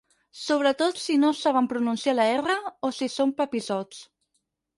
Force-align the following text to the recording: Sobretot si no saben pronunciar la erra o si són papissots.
Sobretot 0.43 1.01
si 1.01 1.17
no 1.23 1.29
saben 1.39 1.67
pronunciar 1.73 2.15
la 2.21 2.25
erra 2.39 2.57
o 2.89 2.93
si 3.01 3.11
són 3.19 3.37
papissots. 3.45 4.03